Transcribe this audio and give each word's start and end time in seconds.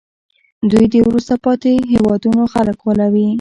دوی 0.71 0.85
د 0.93 0.95
وروسته 1.07 1.33
پاتې 1.45 1.71
هېوادونو 1.93 2.41
خلک 2.53 2.77
غولوي 2.85 3.27